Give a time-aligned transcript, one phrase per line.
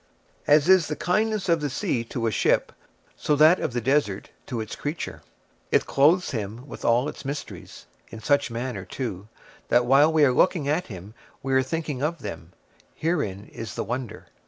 [0.47, 2.71] As is the kindness of the sea to a ship,
[3.15, 5.21] so that of the desert to its creature.
[5.71, 9.27] It clothes him with all its mysteries; in such manner, too,
[9.67, 12.51] that while we are looking at him we are thinking of them:
[12.99, 14.25] therein is the wonder.